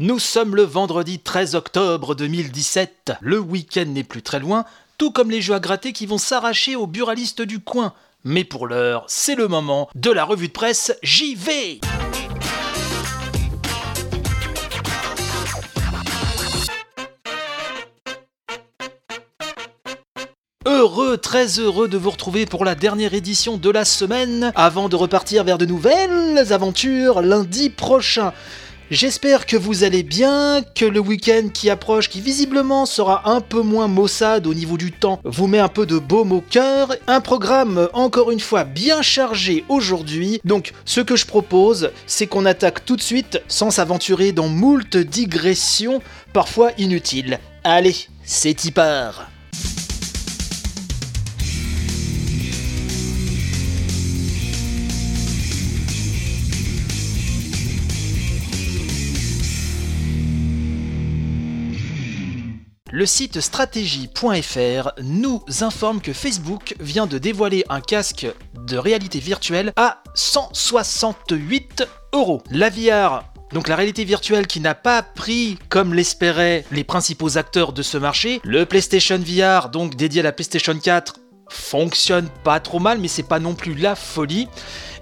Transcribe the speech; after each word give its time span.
Nous 0.00 0.18
sommes 0.18 0.56
le 0.56 0.64
vendredi 0.64 1.20
13 1.20 1.54
octobre 1.54 2.16
2017. 2.16 3.12
Le 3.20 3.38
week-end 3.38 3.84
n'est 3.86 4.02
plus 4.02 4.22
très 4.22 4.40
loin, 4.40 4.64
tout 4.98 5.12
comme 5.12 5.30
les 5.30 5.40
jeux 5.40 5.54
à 5.54 5.60
gratter 5.60 5.92
qui 5.92 6.06
vont 6.06 6.18
s'arracher 6.18 6.74
aux 6.74 6.88
buralistes 6.88 7.42
du 7.42 7.60
coin. 7.60 7.92
Mais 8.24 8.42
pour 8.42 8.66
l'heure, 8.66 9.04
c'est 9.06 9.36
le 9.36 9.46
moment 9.46 9.88
de 9.94 10.10
la 10.10 10.24
revue 10.24 10.48
de 10.48 10.52
presse 10.52 10.92
J'y 11.04 11.36
vais 11.36 11.78
Heureux, 20.66 21.18
très 21.18 21.60
heureux 21.60 21.88
de 21.88 21.98
vous 21.98 22.10
retrouver 22.10 22.46
pour 22.46 22.64
la 22.64 22.74
dernière 22.74 23.14
édition 23.14 23.58
de 23.58 23.70
la 23.70 23.84
semaine, 23.84 24.50
avant 24.56 24.88
de 24.88 24.96
repartir 24.96 25.44
vers 25.44 25.58
de 25.58 25.66
nouvelles 25.66 26.52
aventures 26.52 27.22
lundi 27.22 27.70
prochain. 27.70 28.32
J'espère 28.90 29.46
que 29.46 29.56
vous 29.56 29.82
allez 29.82 30.02
bien, 30.02 30.62
que 30.74 30.84
le 30.84 31.00
week-end 31.00 31.48
qui 31.52 31.70
approche, 31.70 32.10
qui 32.10 32.20
visiblement 32.20 32.84
sera 32.84 33.30
un 33.30 33.40
peu 33.40 33.62
moins 33.62 33.88
maussade 33.88 34.46
au 34.46 34.52
niveau 34.52 34.76
du 34.76 34.92
temps, 34.92 35.20
vous 35.24 35.46
met 35.46 35.58
un 35.58 35.68
peu 35.68 35.86
de 35.86 35.98
baume 35.98 36.32
au 36.32 36.42
cœur. 36.42 36.94
Un 37.06 37.22
programme 37.22 37.88
encore 37.94 38.30
une 38.30 38.40
fois 38.40 38.64
bien 38.64 39.00
chargé 39.00 39.64
aujourd'hui. 39.70 40.38
Donc 40.44 40.72
ce 40.84 41.00
que 41.00 41.16
je 41.16 41.24
propose, 41.24 41.90
c'est 42.06 42.26
qu'on 42.26 42.44
attaque 42.44 42.84
tout 42.84 42.96
de 42.96 43.02
suite 43.02 43.40
sans 43.48 43.70
s'aventurer 43.70 44.32
dans 44.32 44.48
moult 44.48 44.98
digressions, 44.98 46.02
parfois 46.34 46.72
inutiles. 46.76 47.38
Allez, 47.64 47.96
c'est 48.24 48.66
y 48.66 48.70
part 48.70 49.28
Le 62.96 63.06
site 63.06 63.40
stratégie.fr 63.40 64.90
nous 65.02 65.42
informe 65.62 66.00
que 66.00 66.12
Facebook 66.12 66.76
vient 66.78 67.08
de 67.08 67.18
dévoiler 67.18 67.64
un 67.68 67.80
casque 67.80 68.28
de 68.54 68.76
réalité 68.76 69.18
virtuelle 69.18 69.72
à 69.74 70.00
168 70.14 71.88
euros. 72.12 72.40
La 72.52 72.70
VR 72.70 73.24
donc 73.52 73.66
la 73.66 73.74
réalité 73.74 74.04
virtuelle 74.04 74.46
qui 74.46 74.60
n'a 74.60 74.76
pas 74.76 75.02
pris, 75.02 75.58
comme 75.68 75.92
l'espéraient 75.92 76.64
les 76.70 76.84
principaux 76.84 77.36
acteurs 77.36 77.72
de 77.72 77.82
ce 77.82 77.98
marché, 77.98 78.40
le 78.44 78.64
PlayStation 78.64 79.18
VR, 79.18 79.70
donc 79.70 79.96
dédié 79.96 80.20
à 80.20 80.24
la 80.24 80.32
PlayStation 80.32 80.76
4, 80.78 81.16
fonctionne 81.48 82.28
pas 82.44 82.60
trop 82.60 82.78
mal, 82.78 82.98
mais 83.00 83.08
c'est 83.08 83.24
pas 83.24 83.40
non 83.40 83.54
plus 83.54 83.74
la 83.74 83.96
folie. 83.96 84.48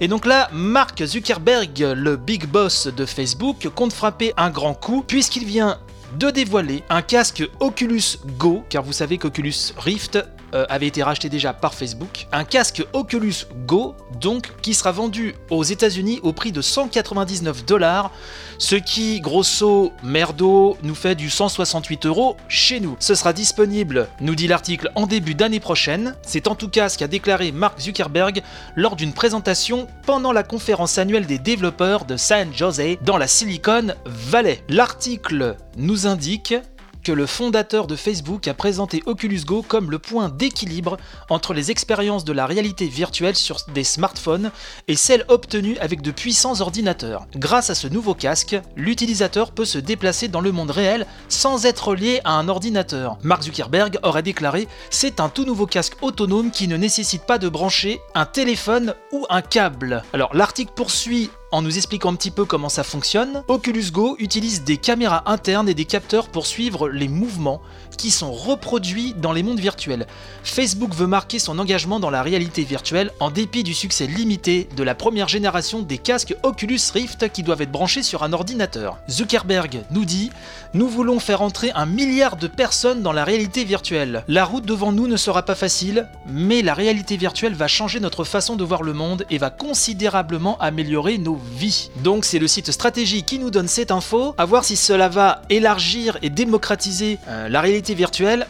Et 0.01 0.09
donc 0.09 0.27
là, 0.27 0.49
Mark 0.53 1.03
Zuckerberg, 1.05 1.95
le 1.95 2.17
big 2.17 2.47
boss 2.47 2.87
de 2.87 3.05
Facebook, 3.05 3.69
compte 3.75 3.93
frapper 3.93 4.33
un 4.39 4.51
grand 4.51 4.75
coup, 4.75 5.03
puisqu'il 5.07 5.45
vient 5.45 5.79
de 6.19 6.31
dévoiler 6.31 6.83
un 6.91 7.03
casque 7.03 7.43
Oculus 7.61 8.19
Go, 8.39 8.65
car 8.69 8.83
vous 8.83 8.93
savez 8.93 9.19
qu'Oculus 9.19 9.73
Rift 9.79 10.19
euh, 10.55 10.65
avait 10.69 10.87
été 10.87 11.03
racheté 11.03 11.29
déjà 11.29 11.53
par 11.53 11.75
Facebook. 11.75 12.27
Un 12.33 12.45
casque 12.45 12.85
Oculus 12.93 13.47
Go, 13.67 13.95
donc, 14.21 14.51
qui 14.63 14.75
sera 14.75 14.93
vendu 14.93 15.35
aux 15.51 15.65
États-Unis 15.65 16.21
au 16.23 16.33
prix 16.33 16.53
de 16.53 16.61
199 16.61 17.65
dollars, 17.65 18.11
ce 18.59 18.77
qui, 18.77 19.21
grosso 19.21 19.93
merdo, 20.03 20.77
nous 20.83 20.95
fait 20.95 21.15
du 21.15 21.31
168 21.31 22.07
euros 22.07 22.37
chez 22.49 22.81
nous. 22.81 22.97
Ce 23.01 23.15
sera 23.15 23.33
disponible, 23.33 24.09
nous 24.21 24.35
dit 24.35 24.47
l'article, 24.47 24.91
en 24.95 25.07
début 25.07 25.35
d'année 25.35 25.61
prochaine. 25.61 26.15
C'est 26.23 26.49
en 26.49 26.55
tout 26.55 26.69
cas 26.69 26.89
ce 26.89 26.99
qu'a 26.99 27.09
déclaré 27.09 27.53
Mark 27.53 27.81
Zuckerberg 27.81 28.43
lors 28.77 28.97
d'une 28.97 29.13
présentation 29.13 29.87
pendant 30.07 30.33
la 30.33 30.43
conférence 30.43 30.99
annuelle 30.99 31.27
des 31.27 31.39
développeurs 31.39 32.05
de 32.05 32.17
San 32.17 32.55
Jose 32.55 32.99
dans 33.03 33.19
la 33.19 33.27
Silicon 33.27 33.95
Valley. 34.05 34.63
L'article 34.69 35.57
nous 35.77 36.07
indique 36.07 36.55
que 37.03 37.13
le 37.13 37.27
fondateur 37.27 37.87
de 37.87 37.97
Facebook 37.97 38.49
a 38.49 38.55
présenté 38.55 39.03
Oculus 39.07 39.43
Go 39.45 39.63
comme 39.67 39.91
le 39.91 39.99
point 39.99 40.29
d'équilibre 40.29 40.97
entre 41.29 41.55
les 41.55 41.71
expériences 41.71 42.25
de 42.25 42.33
la 42.33 42.47
réalité 42.47 42.87
virtuelle 42.87 43.37
sur 43.37 43.59
des 43.75 43.85
smartphones 43.85 44.51
et 44.89 44.97
celles 44.97 45.25
obtenues 45.29 45.79
avec 45.79 46.03
de 46.03 46.11
puissants 46.11 46.61
ordinateurs. 46.61 47.27
Grâce 47.37 47.71
à 47.71 47.75
ce 47.75 47.89
nouveau 47.89 48.15
casque, 48.15 48.57
l'utilisateur 48.77 49.53
peut 49.53 49.65
se 49.65 49.79
déplacer 49.79 50.29
dans 50.29 50.41
le 50.41 50.53
monde 50.53 50.71
réel 50.71 51.07
sans 51.29 51.67
être 51.67 51.95
lié 51.95 52.21
à 52.25 52.33
un 52.33 52.49
ordinateur. 52.49 53.19
Mark 53.23 53.43
Zuckerberg 53.43 53.99
aurait 54.03 54.23
déclaré 54.23 54.69
C'est 54.91 55.21
un 55.21 55.29
tout 55.29 55.45
nouveau 55.45 55.67
casque 55.67 55.97
autonome 56.03 56.51
qui 56.51 56.69
ne 56.69 56.77
nécessite 56.77 57.23
pas 57.25 57.39
de 57.39 57.49
brancher 57.49 58.01
un 58.15 58.27
téléphone 58.27 58.95
ou 59.13 59.27
un 59.31 59.43
câble. 59.43 60.03
Alors 60.13 60.35
l'article 60.35 60.73
poursuit 60.75 61.31
en 61.53 61.61
nous 61.61 61.77
expliquant 61.77 62.11
un 62.11 62.17
petit 62.17 62.31
peu 62.31 62.47
comment 62.47 62.71
ça 62.71 62.83
fonctionne, 62.83 63.45
Oculus 63.47 63.91
Go 63.93 64.17
utilise 64.19 64.65
des 64.65 64.79
caméras 64.79 65.23
internes 65.31 65.69
et 65.69 65.75
des 65.75 65.85
capteurs 65.85 66.29
pour 66.29 66.47
suivre 66.47 66.89
les 66.89 67.09
mouvements 67.09 67.61
qui 67.97 68.11
sont 68.11 68.33
reproduits 68.33 69.15
dans 69.15 69.33
les 69.33 69.43
mondes 69.43 69.61
virtuels. 69.61 70.07
Facebook 70.45 70.95
veut 70.95 71.07
marquer 71.07 71.39
son 71.39 71.59
engagement 71.59 72.01
dans 72.01 72.11
la 72.11 72.23
réalité 72.23 72.65
virtuelle 72.65 73.11
en 73.21 73.31
dépit 73.31 73.63
du 73.63 73.75
succès 73.75 74.07
limité 74.07 74.69
de 74.77 74.83
la 74.83 74.95
première 74.95 75.29
génération 75.29 75.83
des 75.83 75.99
casques 75.99 76.35
Oculus 76.43 76.81
Rift 76.93 77.31
qui 77.33 77.43
doivent 77.43 77.63
être 77.63 77.73
branchés 77.73 78.03
sur 78.03 78.23
un 78.23 78.33
ordinateur. 78.33 78.99
Zuckerberg 79.09 79.83
nous 79.91 80.05
dit 80.05 80.31
Nous 80.75 80.89
voulons 80.89 81.21
faire 81.21 81.43
entrer 81.43 81.71
un 81.75 81.87
milliard 81.87 82.37
de 82.37 82.47
personnes 82.47 83.03
dans 83.03 83.13
la 83.13 83.25
réalité 83.25 83.65
virtuelle. 83.65 84.25
La 84.29 84.45
route 84.45 84.65
devant 84.65 84.93
nous 84.93 85.07
ne 85.07 85.17
sera 85.17 85.43
pas 85.43 85.55
facile, 85.55 86.09
mais 86.27 86.63
la 86.63 86.75
réalité 86.75 87.17
virtuelle 87.17 87.55
va 87.55 87.69
changer 87.69 88.01
notre 88.01 88.25
façon 88.25 88.57
de 88.57 88.65
voir 88.65 88.83
le 88.83 88.93
monde 88.93 89.25
et 89.31 89.39
va 89.39 89.51
considérablement 89.51 90.59
améliorer 90.59 91.19
nos 91.19 91.37
vie. 91.37 91.91
Donc 92.03 92.25
c'est 92.25 92.39
le 92.39 92.49
site 92.49 92.71
Stratégie 92.71 93.23
qui 93.23 93.39
nous 93.39 93.51
donne 93.51 93.69
cette 93.69 93.91
info. 93.91 94.35
À 94.39 94.45
voir 94.45 94.65
si 94.65 94.77
cela 94.77 95.09
va 95.09 95.43
élargir 95.51 96.19
et 96.23 96.31
démocratiser 96.31 97.19
euh, 97.29 97.49
la 97.49 97.61
réalité 97.61 97.82
virtuelle. 97.91 98.47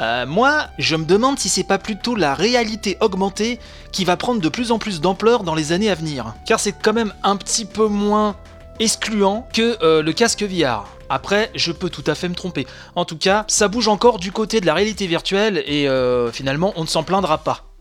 Euh, 0.00 0.26
moi, 0.26 0.66
je 0.78 0.96
me 0.96 1.04
demande 1.04 1.38
si 1.38 1.48
c'est 1.48 1.64
pas 1.64 1.78
plutôt 1.78 2.16
la 2.16 2.34
réalité 2.34 2.96
augmentée 3.00 3.60
qui 3.92 4.04
va 4.04 4.16
prendre 4.16 4.40
de 4.40 4.48
plus 4.48 4.72
en 4.72 4.78
plus 4.78 5.00
d'ampleur 5.00 5.44
dans 5.44 5.54
les 5.54 5.72
années 5.72 5.90
à 5.90 5.94
venir. 5.94 6.34
Car 6.46 6.58
c'est 6.58 6.72
quand 6.72 6.92
même 6.92 7.12
un 7.22 7.36
petit 7.36 7.64
peu 7.64 7.86
moins 7.86 8.36
excluant 8.80 9.46
que 9.52 9.76
euh, 9.82 10.02
le 10.02 10.12
casque 10.12 10.42
VR. 10.42 10.88
Après, 11.08 11.50
je 11.54 11.70
peux 11.70 11.90
tout 11.90 12.02
à 12.06 12.14
fait 12.14 12.28
me 12.28 12.34
tromper. 12.34 12.66
En 12.96 13.04
tout 13.04 13.18
cas, 13.18 13.44
ça 13.46 13.68
bouge 13.68 13.88
encore 13.88 14.18
du 14.18 14.32
côté 14.32 14.60
de 14.60 14.66
la 14.66 14.74
réalité 14.74 15.06
virtuelle 15.06 15.62
et 15.66 15.86
finalement, 16.32 16.72
on 16.76 16.82
ne 16.82 16.88
s'en 16.88 17.02
plaindra 17.02 17.38
pas. 17.38 17.73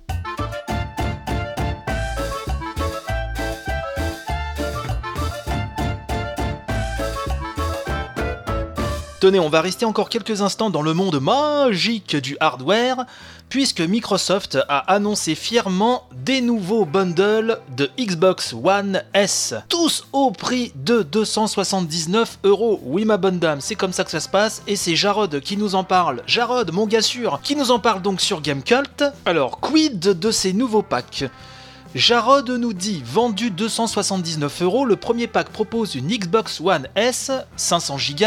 Tenez, 9.23 9.39
on 9.39 9.47
va 9.47 9.61
rester 9.61 9.85
encore 9.85 10.09
quelques 10.09 10.41
instants 10.41 10.69
dans 10.69 10.81
le 10.81 10.94
monde 10.94 11.22
magique 11.22 12.17
du 12.17 12.35
hardware, 12.41 13.06
puisque 13.47 13.79
Microsoft 13.79 14.57
a 14.67 14.79
annoncé 14.79 15.34
fièrement 15.34 16.09
des 16.13 16.41
nouveaux 16.41 16.84
bundles 16.84 17.57
de 17.78 17.89
Xbox 17.97 18.51
One 18.51 19.01
S, 19.13 19.53
tous 19.69 20.03
au 20.11 20.31
prix 20.31 20.73
de 20.75 21.03
279 21.03 22.39
euros. 22.44 22.81
Oui, 22.84 23.06
ma 23.06 23.16
bonne 23.16 23.39
dame, 23.39 23.61
c'est 23.61 23.75
comme 23.75 23.94
ça 23.94 24.03
que 24.03 24.11
ça 24.11 24.19
se 24.19 24.28
passe, 24.28 24.61
et 24.67 24.75
c'est 24.75 24.97
Jarod 24.97 25.40
qui 25.40 25.55
nous 25.55 25.75
en 25.75 25.85
parle. 25.85 26.22
Jarod, 26.28 26.73
mon 26.73 26.85
gars 26.85 27.01
sûr, 27.01 27.40
qui 27.41 27.55
nous 27.55 27.72
en 27.72 27.79
parle 27.79 28.01
donc 28.01 28.19
sur 28.19 28.41
Gamecult. 28.41 29.05
Alors, 29.25 29.61
quid 29.61 30.01
de 30.01 30.31
ces 30.31 30.51
nouveaux 30.51 30.84
packs? 30.84 31.23
Jarod 31.95 32.50
nous 32.50 32.73
dit 32.73 33.03
vendu 33.05 33.51
279 33.51 34.63
euros, 34.63 34.84
le 34.84 34.95
premier 34.95 35.28
pack 35.28 35.50
propose 35.50 35.94
une 35.94 36.07
Xbox 36.07 36.59
One 36.59 36.88
S 36.95 37.31
500 37.55 37.97
Go 38.19 38.25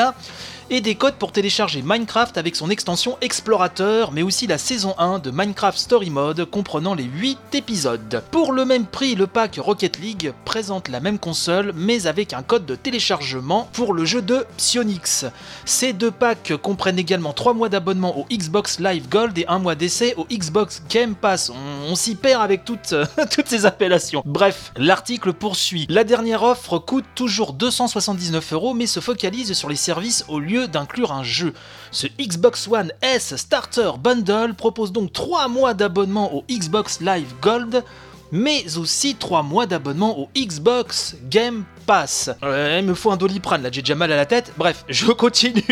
et 0.70 0.80
des 0.80 0.94
codes 0.94 1.14
pour 1.14 1.32
télécharger 1.32 1.82
Minecraft 1.82 2.38
avec 2.38 2.56
son 2.56 2.70
extension 2.70 3.16
Explorateur, 3.20 4.12
mais 4.12 4.22
aussi 4.22 4.46
la 4.46 4.58
saison 4.58 4.94
1 4.98 5.20
de 5.20 5.30
Minecraft 5.30 5.78
Story 5.78 6.10
Mode 6.10 6.44
comprenant 6.44 6.94
les 6.94 7.04
8 7.04 7.38
épisodes. 7.54 8.22
Pour 8.30 8.52
le 8.52 8.64
même 8.64 8.86
prix, 8.86 9.14
le 9.14 9.26
pack 9.26 9.58
Rocket 9.58 9.98
League 9.98 10.32
présente 10.44 10.88
la 10.88 11.00
même 11.00 11.18
console, 11.18 11.72
mais 11.76 12.06
avec 12.06 12.32
un 12.32 12.42
code 12.42 12.66
de 12.66 12.74
téléchargement 12.74 13.68
pour 13.72 13.94
le 13.94 14.04
jeu 14.04 14.22
de 14.22 14.44
Psyonix. 14.56 15.26
Ces 15.64 15.92
deux 15.92 16.10
packs 16.10 16.54
comprennent 16.62 16.98
également 16.98 17.32
3 17.32 17.54
mois 17.54 17.68
d'abonnement 17.68 18.18
au 18.18 18.26
Xbox 18.30 18.80
Live 18.80 19.08
Gold 19.08 19.38
et 19.38 19.46
1 19.46 19.58
mois 19.58 19.74
d'essai 19.74 20.14
au 20.16 20.26
Xbox 20.30 20.82
Game 20.90 21.14
Pass. 21.14 21.52
On, 21.88 21.94
s'y 21.94 22.14
perd 22.14 22.42
avec 22.42 22.64
toutes, 22.64 22.94
toutes 23.30 23.48
ces 23.48 23.66
appellations. 23.66 24.22
Bref, 24.24 24.72
l'article 24.76 25.32
poursuit. 25.32 25.86
La 25.88 26.04
dernière 26.04 26.42
offre 26.42 26.78
coûte 26.78 27.04
toujours 27.14 27.52
279 27.52 28.52
euros, 28.52 28.74
mais 28.74 28.86
se 28.86 29.00
focalise 29.00 29.52
sur 29.52 29.68
les 29.68 29.76
services 29.76 30.24
au 30.28 30.40
lieu 30.40 30.55
d'inclure 30.64 31.12
un 31.12 31.22
jeu. 31.22 31.52
Ce 31.90 32.06
Xbox 32.18 32.66
One 32.68 32.92
S 33.02 33.36
Starter 33.36 33.92
Bundle 34.02 34.54
propose 34.54 34.92
donc 34.92 35.12
3 35.12 35.48
mois 35.48 35.74
d'abonnement 35.74 36.34
au 36.34 36.44
Xbox 36.50 37.00
Live 37.00 37.34
Gold 37.42 37.84
mais 38.32 38.76
aussi 38.76 39.14
3 39.14 39.42
mois 39.42 39.66
d'abonnement 39.66 40.18
au 40.18 40.28
Xbox 40.36 41.16
Game 41.28 41.64
Pass. 41.86 42.30
Euh, 42.42 42.78
il 42.80 42.86
me 42.86 42.94
faut 42.94 43.10
un 43.10 43.16
doliprane, 43.16 43.62
là 43.62 43.68
j'ai 43.72 43.82
déjà 43.82 43.94
mal 43.94 44.10
à 44.12 44.16
la 44.16 44.26
tête. 44.26 44.52
Bref, 44.56 44.84
je 44.88 45.06
continue. 45.12 45.62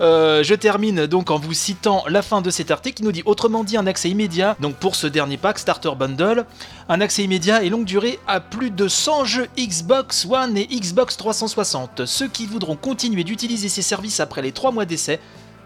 Euh, 0.00 0.42
je 0.42 0.54
termine 0.54 1.06
donc 1.06 1.30
en 1.30 1.38
vous 1.38 1.52
citant 1.52 2.04
la 2.08 2.22
fin 2.22 2.40
de 2.40 2.50
cet 2.50 2.70
article 2.70 2.96
qui 2.96 3.02
nous 3.02 3.12
dit 3.12 3.22
autrement 3.26 3.64
dit 3.64 3.76
un 3.76 3.86
accès 3.86 4.10
immédiat, 4.10 4.56
donc 4.60 4.76
pour 4.76 4.96
ce 4.96 5.06
dernier 5.06 5.36
pack 5.36 5.58
Starter 5.58 5.92
Bundle, 5.96 6.46
un 6.88 7.00
accès 7.00 7.22
immédiat 7.22 7.62
et 7.62 7.68
longue 7.68 7.84
durée 7.84 8.18
à 8.26 8.40
plus 8.40 8.70
de 8.70 8.88
100 8.88 9.24
jeux 9.24 9.46
Xbox 9.58 10.26
One 10.30 10.56
et 10.56 10.66
Xbox 10.66 11.16
360. 11.16 12.06
Ceux 12.06 12.28
qui 12.28 12.46
voudront 12.46 12.76
continuer 12.76 13.24
d'utiliser 13.24 13.68
ces 13.68 13.82
services 13.82 14.20
après 14.20 14.42
les 14.42 14.52
3 14.52 14.72
mois 14.72 14.84
d'essai 14.84 15.20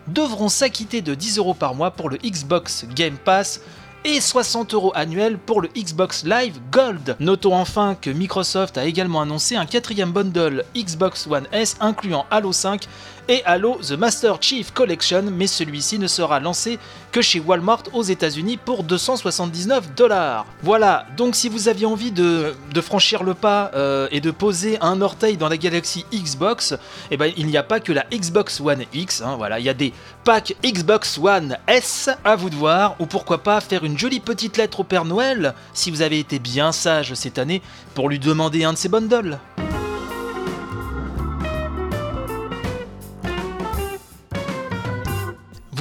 devront 0.08 0.48
s'acquitter 0.48 1.02
de 1.02 1.14
10 1.14 1.38
euros 1.38 1.54
par 1.54 1.74
mois 1.74 1.90
pour 1.90 2.08
le 2.08 2.16
Xbox 2.18 2.86
Game 2.94 3.16
Pass 3.16 3.60
et 4.08 4.22
60 4.22 4.72
euros 4.72 4.92
annuels 4.94 5.36
pour 5.36 5.60
le 5.60 5.68
Xbox 5.76 6.24
Live 6.24 6.58
Gold. 6.72 7.16
Notons 7.20 7.54
enfin 7.54 7.94
que 7.94 8.08
Microsoft 8.08 8.78
a 8.78 8.86
également 8.86 9.20
annoncé 9.20 9.54
un 9.54 9.66
quatrième 9.66 10.12
bundle 10.12 10.64
Xbox 10.74 11.26
One 11.26 11.46
S 11.52 11.76
incluant 11.80 12.24
Halo 12.30 12.52
5 12.52 12.88
et 13.28 13.42
Halo 13.44 13.78
The 13.86 13.92
Master 13.92 14.38
Chief 14.40 14.72
Collection, 14.72 15.22
mais 15.30 15.46
celui-ci 15.46 15.98
ne 15.98 16.06
sera 16.06 16.40
lancé 16.40 16.78
que 17.12 17.20
chez 17.20 17.40
Walmart 17.40 17.82
aux 17.92 18.02
États-Unis 18.02 18.56
pour 18.56 18.82
279 18.82 19.94
dollars. 19.94 20.46
Voilà, 20.62 21.06
donc 21.16 21.36
si 21.36 21.48
vous 21.48 21.68
aviez 21.68 21.86
envie 21.86 22.10
de, 22.10 22.54
franchir 22.80 23.22
le 23.22 23.34
pas 23.34 23.70
euh, 23.74 24.08
et 24.10 24.20
de 24.20 24.30
poser 24.30 24.78
un 24.80 25.02
orteil 25.02 25.36
dans 25.36 25.48
la 25.48 25.56
galaxie 25.56 26.06
Xbox, 26.12 26.74
eh 27.10 27.16
ben, 27.16 27.32
il 27.36 27.46
n'y 27.46 27.56
a 27.56 27.62
pas 27.62 27.80
que 27.80 27.92
la 27.92 28.04
Xbox 28.12 28.60
One 28.60 28.84
X, 28.94 29.20
hein, 29.20 29.36
voilà, 29.36 29.58
il 29.58 29.64
y 29.64 29.68
a 29.68 29.74
des 29.74 29.92
packs 30.24 30.54
Xbox 30.64 31.18
One 31.18 31.58
S 31.66 32.08
à 32.24 32.36
vous 32.36 32.50
de 32.50 32.54
voir, 32.54 32.96
ou 32.98 33.06
pourquoi 33.06 33.38
pas 33.38 33.60
faire 33.60 33.84
une 33.84 33.98
jolie 33.98 34.20
petite 34.20 34.56
lettre 34.56 34.80
au 34.80 34.84
Père 34.84 35.04
Noël 35.04 35.54
si 35.74 35.90
vous 35.90 36.02
avez 36.02 36.18
été 36.18 36.38
bien 36.38 36.72
sage 36.72 37.14
cette 37.14 37.38
année 37.38 37.62
pour 37.94 38.08
lui 38.08 38.18
demander 38.18 38.64
un 38.64 38.72
de 38.72 38.78
ses 38.78 38.88
bundles. 38.88 39.38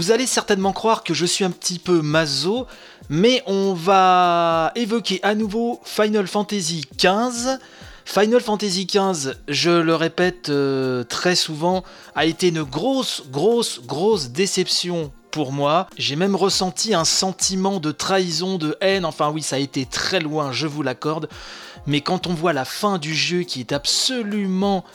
Allez 0.10 0.28
certainement 0.28 0.72
croire 0.72 1.04
que 1.04 1.14
je 1.14 1.26
suis 1.26 1.44
un 1.44 1.52
petit 1.52 1.80
peu 1.80 2.02
maso, 2.02 2.66
mais 3.10 3.44
on 3.46 3.74
va 3.74 4.72
évoquer 4.76 5.20
à 5.22 5.36
nouveau 5.36 5.82
Final 5.84 6.28
Fantasy 6.28 6.86
XV. 6.98 7.58
Final 8.06 8.40
Fantasy 8.40 8.86
XV, 8.86 9.34
je 9.50 9.72
le 9.72 9.96
répète 9.96 10.48
euh, 10.48 11.04
très 11.04 11.36
souvent, 11.36 11.84
a 12.16 12.26
été 12.26 12.50
une 12.50 12.64
grosse, 12.64 13.24
grosse, 13.30 13.82
grosse 13.86 14.30
déception 14.30 15.12
pour 15.32 15.52
moi. 15.52 15.88
J'ai 15.98 16.16
même 16.16 16.36
ressenti 16.36 16.94
un 16.94 17.04
sentiment 17.04 17.82
de 17.82 17.92
trahison, 17.92 18.58
de 18.58 18.78
haine. 18.80 19.04
Enfin 19.04 19.30
oui, 19.30 19.42
ça 19.42 19.58
a 19.58 19.60
été 19.60 19.86
très 19.86 20.22
loin, 20.22 20.54
je 20.54 20.68
vous 20.68 20.84
l'accorde. 20.84 21.28
Mais 21.86 22.00
quand 22.00 22.28
on 22.28 22.34
voit 22.34 22.54
la 22.54 22.66
fin 22.66 22.98
du 22.98 23.14
jeu 23.14 23.42
qui 23.42 23.60
est 23.60 23.74
absolument 23.74 24.86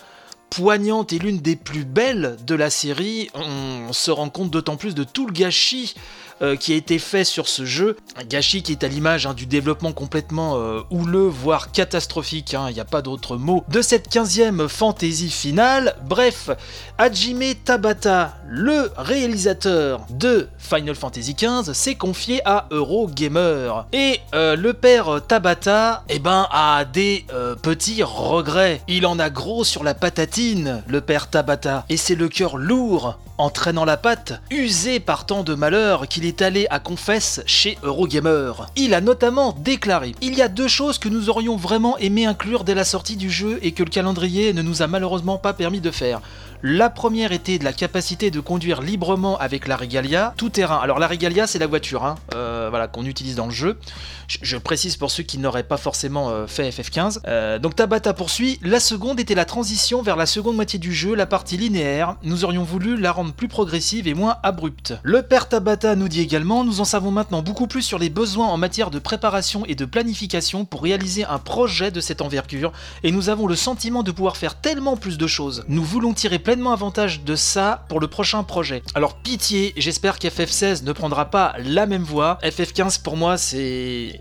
poignante 0.53 1.15
et 1.15 1.19
l'une 1.19 1.39
des 1.39 1.57
plus 1.57 1.85
belles 1.85 2.37
de 2.47 2.55
la 2.55 2.69
série, 2.69 3.31
on 3.35 3.93
se 3.95 4.11
rend 4.11 4.29
compte 4.29 4.51
d'autant 4.51 4.77
plus 4.77 4.95
de 4.95 5.03
tout 5.03 5.27
le 5.27 5.33
gâchis 5.33 5.95
euh, 6.43 6.56
qui 6.56 6.73
a 6.73 6.77
été 6.77 6.99
fait 6.99 7.23
sur 7.23 7.47
ce 7.47 7.65
jeu. 7.65 7.97
Un 8.17 8.25
gâchis 8.25 8.62
qui 8.62 8.73
est 8.73 8.83
à 8.83 8.89
l'image 8.89 9.27
hein, 9.27 9.35
du 9.35 9.47
développement 9.47 9.93
complètement 9.93 10.56
euh, 10.56 10.81
houleux, 10.91 11.29
voire 11.29 11.71
catastrophique, 11.71 12.55
hein, 12.55 12.67
il 12.69 12.75
n'y 12.75 12.81
a 12.81 12.85
pas 12.85 13.00
d'autre 13.00 13.37
mot, 13.37 13.65
de 13.69 13.81
cette 13.81 14.12
15e 14.12 14.67
fantasy 14.67 15.31
finale. 15.31 15.94
Bref, 16.05 16.50
Hajime 16.99 17.55
Tabata, 17.65 18.35
le 18.49 18.91
réalisateur 18.97 20.05
de 20.11 20.49
Final 20.59 20.97
Fantasy 20.97 21.35
XV, 21.35 21.75
s'est 21.75 21.94
confié 21.94 22.41
à 22.44 22.67
Eurogamer. 22.73 23.73
Et 23.93 24.19
euh, 24.35 24.56
le 24.56 24.73
père 24.73 25.21
Tabata, 25.27 26.03
eh 26.09 26.19
ben, 26.19 26.49
a 26.50 26.85
des 26.85 27.25
petits 27.62 28.03
regrets. 28.03 28.81
Il 28.89 29.06
en 29.06 29.21
a 29.21 29.31
gros 29.31 29.62
sur 29.62 29.85
la 29.85 29.94
patatine, 29.94 30.83
le 30.89 31.00
père 31.00 31.31
Tabata. 31.31 31.85
Et 31.89 31.97
c'est 31.97 32.17
le 32.17 32.29
cœur 32.29 32.56
lourd 32.56 33.17
entraînant 33.39 33.85
la 33.85 33.97
patte, 33.97 34.41
usé 34.50 35.00
par 35.00 35.27
tant 35.27 35.43
de 35.43 35.55
malheur 35.55 36.06
qu'il 36.06 36.25
est 36.25 36.31
allé 36.40 36.67
à 36.70 36.79
confesse 36.79 37.43
chez 37.46 37.76
Eurogamer. 37.82 38.52
Il 38.76 38.94
a 38.94 39.00
notamment 39.00 39.52
déclaré 39.52 40.14
Il 40.20 40.34
y 40.34 40.43
a 40.43 40.49
deux 40.49 40.69
choses 40.69 40.99
que 40.99 41.08
nous 41.08 41.29
aurions 41.29 41.56
vraiment 41.56 41.99
aimé 41.99 42.26
inclure 42.26 42.64
dès 42.64 42.75
la 42.75 42.84
sortie 42.84 43.17
du 43.17 43.31
jeu 43.31 43.58
et 43.62 43.73
que 43.73 43.82
le 43.82 43.90
calendrier 43.90 44.52
ne 44.52 44.62
nous 44.62 44.82
a 44.82 44.87
malheureusement 44.87 45.38
pas 45.38 45.52
permis 45.52 45.81
de 45.81 45.90
faire. 45.90 46.20
La 46.64 46.91
première 46.91 47.32
était 47.32 47.59
de 47.59 47.64
la 47.64 47.73
capacité 47.73 48.31
de 48.31 48.38
conduire 48.38 48.82
librement 48.82 49.37
avec 49.37 49.67
la 49.67 49.76
Regalia, 49.76 50.32
tout 50.37 50.49
terrain. 50.49 50.79
Alors 50.81 51.00
la 51.00 51.09
Regalia, 51.09 51.49
c'est 51.49 51.59
la 51.59 51.67
voiture 51.67 52.05
hein, 52.05 52.14
euh, 52.37 52.69
voilà, 52.70 52.87
qu'on 52.87 53.05
utilise 53.05 53.35
dans 53.35 53.47
le 53.47 53.53
jeu. 53.53 53.81
Je, 54.29 54.56
précise 54.56 54.97
pour 54.97 55.11
ceux 55.11 55.25
qui 55.25 55.38
n'auraient 55.38 55.64
pas 55.64 55.76
forcément 55.76 56.31
euh, 56.31 56.47
fait 56.47 56.70
FF15. 56.70 57.19
Euh, 57.26 57.59
donc 57.59 57.75
Tabata 57.75 58.14
poursuit. 58.14 58.61
La 58.62 58.79
seconde 58.79 59.19
était 59.19 59.35
la 59.35 59.44
transition 59.44 60.03
vers 60.03 60.14
la 60.14 60.25
seconde 60.25 60.55
moitié 60.55 60.79
du 60.79 60.94
jeu, 60.94 61.17
la 61.17 61.26
partie 61.26 61.56
linéaire. 61.56 62.14
Nous 62.23 62.44
aurions 62.44 62.62
voulu 62.62 62.97
la 62.97 63.11
rendre 63.11 63.32
plus 63.32 63.49
progressive 63.49 64.06
et 64.06 64.15
moins 64.15 64.37
abrupte. 64.44 64.94
Le 65.03 65.23
père 65.23 65.49
Tabata 65.49 65.97
nous 65.97 66.08
dit 66.08 66.20
également 66.20 66.62
Nous 66.62 66.81
en 66.81 66.85
savons 66.85 67.11
maintenant 67.11 67.43
beaucoup 67.43 67.67
plus 67.67 67.82
sur 67.82 67.99
les 67.99 68.08
besoins 68.08 68.47
en 68.47 68.56
matière 68.56 68.93
de 68.93 69.00
préparation 69.00 69.67
et 69.67 69.75
de 69.75 69.85
planification 69.85 70.65
pour 70.65 70.82
réaliser 70.82 71.25
un 71.25 71.41
projet 71.41 71.91
de 71.91 72.00
cette 72.00 72.23
envergure, 72.23 72.73
et 73.03 73.11
nous 73.11 73.31
avons 73.31 73.49
le 73.49 73.56
sentiment 73.56 74.05
de 74.05 74.12
pouvoir 74.12 74.37
faire 74.37 74.55
tellement 74.55 74.97
plus 74.97 75.19
de 75.19 75.26
choses. 75.26 75.65
Nous 75.67 75.82
voulons 75.82 76.15
tirer 76.15 76.38
avantage 76.73 77.23
de 77.23 77.35
ça 77.35 77.85
pour 77.89 77.99
le 77.99 78.09
prochain 78.09 78.45
projet. 78.45 78.83
Alors 78.95 79.17
pitié, 79.17 79.73
j'espère 79.77 80.19
qu'FF16 80.19 80.85
ne 80.85 80.93
prendra 80.93 81.27
pas 81.27 81.55
la 81.59 81.87
même 81.87 82.03
voie. 82.03 82.39
FF15 82.43 83.03
pour 83.03 83.17
moi 83.17 83.39
c'est 83.39 84.21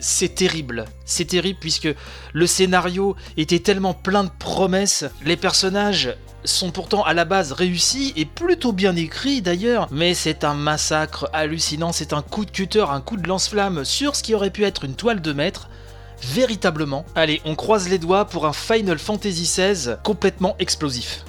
c'est 0.00 0.34
terrible. 0.34 0.86
C'est 1.04 1.26
terrible 1.26 1.58
puisque 1.60 1.88
le 2.32 2.46
scénario 2.46 3.14
était 3.36 3.60
tellement 3.60 3.94
plein 3.94 4.24
de 4.24 4.30
promesses, 4.38 5.04
les 5.24 5.36
personnages 5.36 6.16
sont 6.44 6.72
pourtant 6.72 7.04
à 7.04 7.14
la 7.14 7.24
base 7.24 7.52
réussis 7.52 8.12
et 8.16 8.24
plutôt 8.24 8.72
bien 8.72 8.96
écrits 8.96 9.42
d'ailleurs, 9.42 9.86
mais 9.92 10.12
c'est 10.14 10.42
un 10.42 10.54
massacre 10.54 11.30
hallucinant, 11.32 11.92
c'est 11.92 12.12
un 12.12 12.22
coup 12.22 12.44
de 12.44 12.50
cutter, 12.50 12.86
un 12.90 13.00
coup 13.00 13.16
de 13.16 13.28
lance-flamme 13.28 13.84
sur 13.84 14.16
ce 14.16 14.24
qui 14.24 14.34
aurait 14.34 14.50
pu 14.50 14.64
être 14.64 14.84
une 14.84 14.96
toile 14.96 15.22
de 15.22 15.32
maître. 15.32 15.68
Véritablement. 16.24 17.04
Allez, 17.14 17.40
on 17.44 17.54
croise 17.54 17.88
les 17.88 17.98
doigts 17.98 18.24
pour 18.24 18.46
un 18.46 18.52
Final 18.52 18.98
Fantasy 18.98 19.42
XVI 19.42 19.96
complètement 20.02 20.56
explosif. 20.58 21.24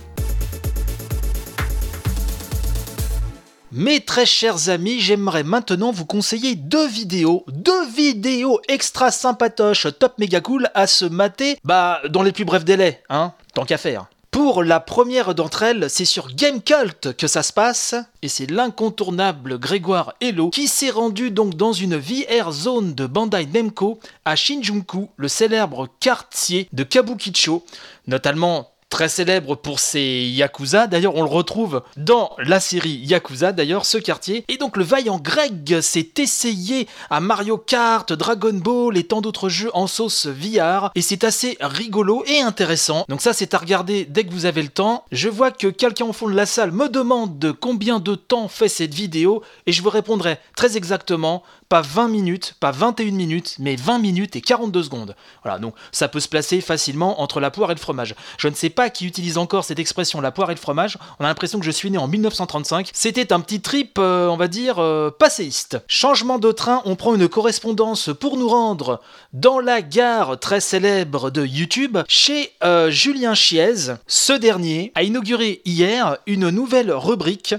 Mes 3.76 4.02
très 4.02 4.28
chers 4.28 4.70
amis, 4.70 5.00
j'aimerais 5.00 5.42
maintenant 5.42 5.90
vous 5.90 6.06
conseiller 6.06 6.54
deux 6.54 6.88
vidéos, 6.88 7.44
deux 7.48 7.88
vidéos 7.88 8.60
extra 8.68 9.10
sympatoches, 9.10 9.88
top 9.98 10.20
méga 10.20 10.42
cool 10.42 10.70
à 10.76 10.86
se 10.86 11.06
mater, 11.06 11.58
bah 11.64 12.00
dans 12.08 12.22
les 12.22 12.32
plus 12.32 12.46
brefs 12.46 12.66
délais, 12.66 13.02
hein, 13.10 13.34
tant 13.56 13.66
qu'à 13.66 13.80
faire. 13.80 14.06
Pour 14.30 14.64
la 14.64 14.80
première 14.80 15.34
d'entre 15.34 15.64
elles, 15.64 15.90
c'est 15.90 16.06
sur 16.06 16.36
Gamecult 16.36 17.18
que 17.18 17.26
ça 17.26 17.42
se 17.42 17.52
passe, 17.52 17.96
et 18.22 18.28
c'est 18.28 18.50
l'incontournable 18.50 19.58
Grégoire 19.58 20.14
Hello 20.22 20.52
qui 20.52 20.68
s'est 20.68 20.92
rendu 20.92 21.32
donc 21.32 21.56
dans 21.56 21.74
une 21.74 21.98
VR 21.98 22.52
zone 22.52 22.94
de 22.94 23.08
Bandai 23.08 23.48
Namco 23.48 24.00
à 24.24 24.36
Shinjuku, 24.36 25.10
le 25.18 25.28
célèbre 25.28 25.88
quartier 26.00 26.70
de 26.74 26.84
Kabukicho, 26.84 27.66
notamment 28.06 28.73
très 28.94 29.10
célèbre 29.10 29.56
pour 29.56 29.80
ses 29.80 30.32
Yakuza. 30.36 30.86
D'ailleurs, 30.86 31.16
on 31.16 31.24
le 31.24 31.28
retrouve 31.28 31.82
dans 31.98 32.36
la 32.38 32.60
série 32.60 32.92
Yakuza, 32.92 33.52
d'ailleurs, 33.52 33.88
ce 33.88 33.98
quartier. 33.98 34.46
Et 34.50 34.58
donc, 34.58 34.78
le 34.78 34.84
vaillant 34.84 35.18
Greg 35.18 35.82
s'est 35.82 36.12
essayé 36.20 36.88
à 37.10 37.20
Mario 37.20 37.58
Kart, 37.58 38.14
Dragon 38.14 38.54
Ball 38.54 38.96
et 38.96 39.04
tant 39.04 39.22
d'autres 39.22 39.50
jeux 39.50 39.72
en 39.74 39.88
sauce 39.88 40.28
VR. 40.28 40.92
Et 40.94 41.02
c'est 41.02 41.24
assez 41.24 41.58
rigolo 41.60 42.24
et 42.28 42.42
intéressant. 42.42 43.06
Donc, 43.10 43.22
ça, 43.22 43.34
c'est 43.34 43.56
à 43.56 43.58
regarder 43.58 44.06
dès 44.06 44.26
que 44.26 44.32
vous 44.32 44.46
avez 44.46 44.62
le 44.62 44.70
temps. 44.70 45.06
Je 45.12 45.28
vois 45.28 45.50
que 45.50 45.66
quelqu'un 45.66 46.06
au 46.06 46.14
fond 46.14 46.30
de 46.30 46.36
la 46.36 46.46
salle 46.46 46.72
me 46.72 46.88
demande 46.88 47.40
de 47.40 47.50
combien 47.50 47.98
de 48.00 48.14
temps 48.14 48.48
fait 48.48 48.70
cette 48.70 48.94
vidéo. 48.94 49.42
Et 49.66 49.72
je 49.72 49.82
vous 49.82 49.90
répondrai 49.90 50.38
très 50.56 50.78
exactement 50.78 51.42
pas 51.74 51.82
20 51.82 52.08
minutes, 52.08 52.54
pas 52.60 52.70
21 52.70 53.10
minutes, 53.14 53.56
mais 53.58 53.76
20 53.76 53.98
minutes 53.98 54.36
et 54.36 54.42
42 54.42 54.84
secondes. 54.84 55.16
Voilà, 55.42 55.58
donc 55.58 55.74
ça 55.92 56.08
peut 56.08 56.20
se 56.20 56.28
placer 56.28 56.62
facilement 56.62 57.20
entre 57.20 57.40
la 57.40 57.50
poire 57.50 57.72
et 57.72 57.74
le 57.74 57.80
fromage. 57.80 58.14
Je 58.38 58.48
ne 58.48 58.54
sais 58.54 58.70
pas 58.70 58.92
qui 58.92 59.08
utilise 59.08 59.40
encore 59.40 59.64
cette 59.64 59.80
expression 59.80 60.22
la 60.22 60.32
poire 60.32 60.52
et 60.52 60.54
le 60.54 60.60
fromage. 60.60 61.00
On 61.18 61.26
a 61.26 61.28
l'impression 61.28 61.58
que 61.58 61.66
je 61.66 61.72
suis 61.72 61.90
né 61.90 61.98
en 61.98 62.08
1935. 62.08 62.92
C'était 62.94 63.34
un 63.34 63.40
petit 63.40 63.60
trip, 63.60 63.98
euh, 63.98 64.28
on 64.28 64.38
va 64.38 64.48
dire, 64.48 64.78
euh, 64.78 65.10
passéiste. 65.10 65.80
Changement 65.88 66.38
de 66.38 66.52
train, 66.52 66.84
on 66.86 66.96
prend 66.96 67.16
une 67.16 67.28
correspondance 67.28 68.12
pour 68.20 68.38
nous 68.38 68.50
rendre 68.50 69.02
dans 69.34 69.58
la 69.60 69.82
gare 69.82 70.40
très 70.40 70.60
célèbre 70.60 71.32
de 71.32 71.44
YouTube 71.44 71.98
chez 72.08 72.52
euh, 72.64 72.92
Julien 72.92 73.34
Chiez. 73.34 73.96
Ce 74.06 74.34
dernier 74.34 74.92
a 74.94 75.02
inauguré 75.02 75.64
hier 75.66 76.18
une 76.28 76.52
nouvelle 76.52 76.92
rubrique 76.92 77.56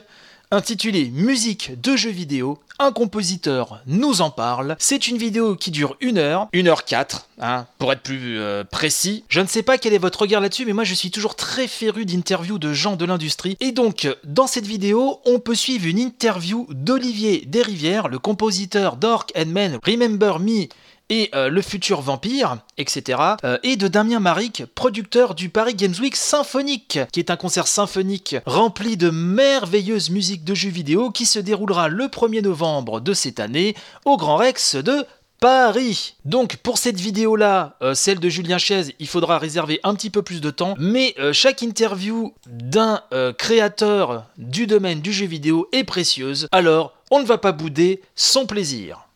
intitulée 0.53 1.11
Musique 1.13 1.81
de 1.81 1.97
jeux 1.97 2.11
vidéo 2.11 2.61
un 2.79 2.93
compositeur 2.93 3.81
nous 3.87 4.21
en 4.21 4.31
parle. 4.31 4.77
C'est 4.79 5.09
une 5.09 5.17
vidéo 5.17 5.57
qui 5.57 5.71
dure 5.71 5.97
1 6.03 6.17
heure, 6.17 6.49
1 6.55 6.67
heure 6.67 6.85
4, 6.85 7.29
hein, 7.41 7.67
pour 7.79 7.93
être 7.93 8.03
plus 8.03 8.39
euh, 8.39 8.65
précis. 8.65 9.25
Je 9.29 9.41
ne 9.41 9.47
sais 9.47 9.63
pas 9.63 9.79
quel 9.79 9.93
est 9.93 9.99
votre 9.99 10.23
regard 10.23 10.41
là-dessus, 10.41 10.67
mais 10.67 10.73
moi 10.73 10.85
je 10.85 10.95
suis 10.95 11.11
toujours 11.11 11.37
très 11.37 11.69
féru 11.69 12.05
d'interviews 12.05 12.59
de 12.59 12.73
gens 12.73 12.97
de 12.97 13.05
l'industrie. 13.05 13.57
Et 13.61 13.73
donc, 13.73 14.09
dans 14.25 14.47
cette 14.47 14.67
vidéo, 14.67 15.21
on 15.25 15.39
peut 15.39 15.55
suivre 15.55 15.87
une 15.87 15.99
interview 15.99 16.67
d'Olivier 16.71 17.45
Desrivières, 17.47 18.09
le 18.09 18.19
compositeur 18.19 18.97
d'Orc 18.97 19.27
and 19.37 19.47
Men 19.47 19.79
Remember 19.85 20.41
Me 20.41 20.67
et 21.11 21.31
euh, 21.35 21.49
le 21.49 21.63
futur 21.63 22.01
vampire, 22.01 22.59
etc. 22.79 23.19
euh, 23.45 23.59
et 23.63 23.77
de 23.77 23.89
Damien 23.89 24.21
Maric, 24.21 24.65
producteur 24.75 25.35
du 25.35 25.49
Paris 25.49 25.75
Games 25.75 25.95
Week 26.01 26.17
Symphonique, 26.17 26.99
qui 27.13 27.21
est 27.21 27.31
un 27.31 27.37
concert 27.37 27.67
symphonique 27.67 28.37
rempli 28.47 28.97
de 28.97 29.11
merveilleuses 29.11 30.11
musiques 30.11 30.45
de 30.45 30.55
jeux 30.55 30.71
vidéo 30.71 31.11
qui 31.11 31.27
se 31.27 31.39
déroulera 31.39 31.89
le 31.89 32.07
1er 32.07 32.43
novembre 32.43 33.01
de 33.01 33.13
cette 33.13 33.41
année 33.41 33.75
au 34.05 34.17
Grand 34.17 34.37
Rex 34.37 34.77
de 34.77 35.05
Paris. 35.41 36.15
Donc 36.25 36.57
pour 36.57 36.79
cette 36.79 36.99
vidéo 36.99 37.37
là, 37.37 37.77
celle 37.93 38.19
de 38.19 38.29
Julien 38.31 38.57
Chaise, 38.57 38.93
il 38.99 39.07
faudra 39.07 39.39
réserver 39.39 39.79
un 39.85 39.95
petit 39.95 40.09
peu 40.09 40.23
plus 40.23 40.41
de 40.41 40.51
temps, 40.51 40.75
mais 40.79 41.15
euh, 41.19 41.35
chaque 41.35 41.61
interview 41.61 42.33
d'un 42.47 43.03
euh, 43.13 43.33
créateur 43.35 44.25
du 44.39 44.67
domaine 44.67 45.03
du 45.03 45.13
jeu 45.13 45.27
vidéo 45.27 45.69
est 45.73 45.85
précieuse, 45.85 46.49
alors 46.51 46.95
on 47.11 47.21
ne 47.21 47.27
va 47.27 47.37
pas 47.37 47.53
bouder 47.53 48.01
son 48.15 48.47
plaisir. 48.47 49.07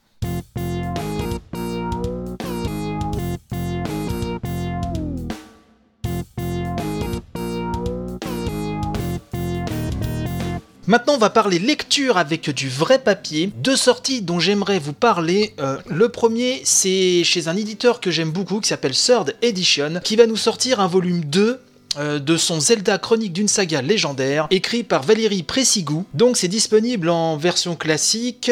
Maintenant, 10.89 11.17
on 11.17 11.19
va 11.19 11.29
parler 11.29 11.59
lecture 11.59 12.17
avec 12.17 12.49
du 12.49 12.71
vrai 12.71 12.99
papier. 12.99 13.53
Deux 13.59 13.77
sorties 13.77 14.23
dont 14.23 14.41
j'aimerais 14.41 14.79
vous 14.79 14.95
parler. 14.95 15.53
Euh, 15.61 15.77
le 15.87 16.09
premier, 16.09 16.63
c'est 16.65 17.25
chez 17.25 17.47
un 17.47 17.57
éditeur 17.57 18.01
que 18.01 18.11
j'aime 18.11 18.31
beaucoup 18.31 18.59
qui 18.59 18.71
s'appelle 18.71 18.95
Third 18.95 19.37
Edition, 19.43 20.01
qui 20.03 20.17
va 20.17 20.27
nous 20.27 20.39
sortir 20.39 20.81
un 20.81 20.87
volume 20.87 21.27
2 21.27 21.61
euh, 21.99 22.19
de 22.19 22.39
son 22.39 22.59
Zelda 22.59 22.97
Chronique 22.97 23.35
d'une 23.35 23.49
saga 23.49 23.83
légendaire, 23.83 24.47
écrit 24.51 24.83
par 24.83 25.03
Valérie 25.03 25.43
Pressigou. 25.43 26.07
Donc 26.15 26.39
c'est 26.39 26.49
disponible 26.49 27.11
en 27.11 27.37
version 27.37 27.77
classique, 27.77 28.51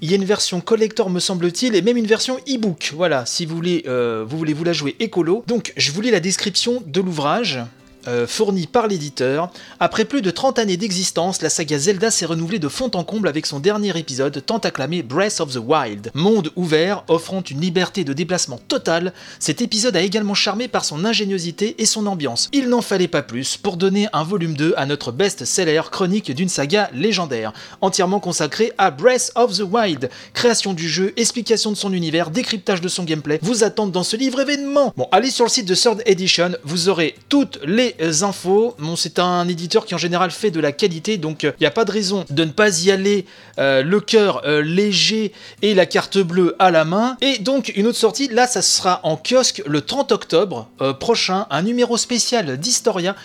il 0.00 0.10
y 0.10 0.14
a 0.14 0.16
une 0.16 0.24
version 0.24 0.62
collector 0.62 1.10
me 1.10 1.20
semble-t-il, 1.20 1.74
et 1.74 1.82
même 1.82 1.98
une 1.98 2.06
version 2.06 2.38
e-book. 2.48 2.94
Voilà, 2.96 3.26
si 3.26 3.44
vous 3.44 3.54
voulez, 3.54 3.84
euh, 3.86 4.24
vous 4.26 4.38
voulez 4.38 4.54
vous 4.54 4.64
la 4.64 4.72
jouer 4.72 4.96
écolo. 4.98 5.44
Donc 5.46 5.74
je 5.76 5.92
vous 5.92 6.00
lis 6.00 6.10
la 6.10 6.20
description 6.20 6.82
de 6.86 7.02
l'ouvrage. 7.02 7.60
Euh, 8.08 8.26
fourni 8.26 8.66
par 8.66 8.86
l'éditeur. 8.86 9.50
Après 9.80 10.04
plus 10.04 10.22
de 10.22 10.30
30 10.30 10.58
années 10.58 10.76
d'existence, 10.76 11.42
la 11.42 11.50
saga 11.50 11.78
Zelda 11.78 12.10
s'est 12.10 12.26
renouvelée 12.26 12.58
de 12.58 12.68
fond 12.68 12.90
en 12.94 13.04
comble 13.04 13.28
avec 13.28 13.46
son 13.46 13.60
dernier 13.60 13.96
épisode 13.98 14.42
tant 14.44 14.58
acclamé 14.58 15.02
Breath 15.02 15.40
of 15.40 15.52
the 15.52 15.60
Wild. 15.64 16.10
Monde 16.14 16.50
ouvert, 16.56 17.04
offrant 17.08 17.42
une 17.42 17.60
liberté 17.60 18.04
de 18.04 18.12
déplacement 18.12 18.58
totale, 18.68 19.12
cet 19.38 19.60
épisode 19.60 19.96
a 19.96 20.02
également 20.02 20.34
charmé 20.34 20.68
par 20.68 20.84
son 20.84 21.04
ingéniosité 21.04 21.74
et 21.78 21.86
son 21.86 22.06
ambiance. 22.06 22.48
Il 22.52 22.68
n'en 22.68 22.82
fallait 22.82 23.08
pas 23.08 23.22
plus 23.22 23.56
pour 23.56 23.76
donner 23.76 24.08
un 24.12 24.22
volume 24.22 24.54
2 24.54 24.74
à 24.76 24.86
notre 24.86 25.12
best-seller 25.12 25.82
chronique 25.90 26.30
d'une 26.32 26.48
saga 26.48 26.90
légendaire, 26.94 27.52
entièrement 27.80 28.20
consacrée 28.20 28.72
à 28.78 28.90
Breath 28.90 29.32
of 29.34 29.56
the 29.56 29.62
Wild. 29.62 30.10
Création 30.34 30.74
du 30.74 30.88
jeu, 30.88 31.12
explication 31.16 31.70
de 31.72 31.76
son 31.76 31.92
univers, 31.92 32.30
décryptage 32.30 32.80
de 32.80 32.88
son 32.88 33.04
gameplay, 33.04 33.38
vous 33.42 33.64
attendent 33.64 33.92
dans 33.92 34.02
ce 34.02 34.16
livre 34.16 34.40
événement. 34.40 34.92
Bon, 34.96 35.08
allez 35.12 35.30
sur 35.30 35.44
le 35.44 35.50
site 35.50 35.66
de 35.66 35.74
Third 35.74 36.02
Edition, 36.06 36.52
vous 36.64 36.88
aurez 36.88 37.14
toutes 37.28 37.58
les 37.64 37.95
infos. 38.22 38.74
Bon, 38.78 38.96
c'est 38.96 39.18
un 39.18 39.46
éditeur 39.48 39.84
qui 39.84 39.94
en 39.94 39.98
général 39.98 40.30
fait 40.30 40.50
de 40.50 40.60
la 40.60 40.72
qualité, 40.72 41.16
donc 41.16 41.42
il 41.42 41.54
n'y 41.60 41.66
a 41.66 41.70
pas 41.70 41.84
de 41.84 41.92
raison 41.92 42.24
de 42.30 42.44
ne 42.44 42.50
pas 42.50 42.82
y 42.82 42.90
aller 42.90 43.26
euh, 43.58 43.82
le 43.82 44.00
cœur 44.00 44.42
euh, 44.44 44.62
léger 44.62 45.32
et 45.62 45.74
la 45.74 45.86
carte 45.86 46.18
bleue 46.18 46.56
à 46.58 46.70
la 46.70 46.84
main. 46.84 47.16
Et 47.20 47.38
donc 47.38 47.72
une 47.76 47.86
autre 47.86 47.98
sortie, 47.98 48.28
là 48.28 48.46
ça 48.46 48.62
sera 48.62 49.00
en 49.02 49.16
kiosque 49.16 49.62
le 49.66 49.80
30 49.80 50.12
octobre 50.12 50.68
euh, 50.80 50.92
prochain, 50.92 51.46
un 51.50 51.62
numéro 51.62 51.96
spécial 51.96 52.56
d'Historia. 52.58 53.16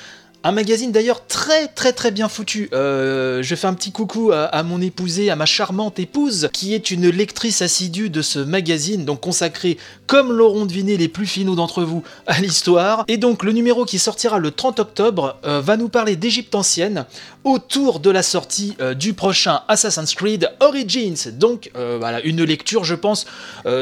Un 0.43 0.53
magazine 0.53 0.91
d'ailleurs 0.91 1.27
très 1.27 1.67
très 1.67 1.93
très 1.93 2.09
bien 2.09 2.27
foutu. 2.27 2.67
Euh, 2.73 3.43
je 3.43 3.53
fais 3.53 3.67
un 3.67 3.75
petit 3.75 3.91
coucou 3.91 4.31
à, 4.31 4.63
mon 4.63 4.81
épousée, 4.81 5.29
à 5.29 5.35
ma 5.35 5.45
charmante 5.45 5.99
épouse, 5.99 6.49
qui 6.51 6.73
est 6.73 6.89
une 6.89 7.09
lectrice 7.09 7.61
assidue 7.61 8.09
de 8.09 8.23
ce 8.23 8.39
magazine, 8.39 9.05
donc 9.05 9.21
consacré, 9.21 9.77
comme 10.07 10.31
l'auront 10.31 10.65
deviné 10.65 10.97
les 10.97 11.09
plus 11.09 11.27
finaux 11.27 11.53
d'entre 11.53 11.83
vous, 11.83 12.01
à 12.25 12.41
l'histoire. 12.41 13.05
Et 13.07 13.17
donc 13.17 13.43
le 13.43 13.51
numéro 13.51 13.85
qui 13.85 13.99
sortira 13.99 14.39
le 14.39 14.49
30 14.49 14.79
octobre 14.79 15.37
euh, 15.45 15.61
va 15.61 15.77
nous 15.77 15.89
parler 15.89 16.15
d'Égypte 16.15 16.55
ancienne 16.55 17.05
autour 17.43 17.99
de 17.99 18.09
la 18.09 18.23
sortie 18.23 18.75
euh, 18.81 18.95
du 18.95 19.13
prochain 19.13 19.61
Assassin's 19.67 20.15
Creed 20.15 20.49
Origins. 20.59 21.29
Donc 21.33 21.69
voilà, 21.75 22.19
une 22.21 22.43
lecture, 22.43 22.83
je 22.83 22.95
pense, 22.95 23.25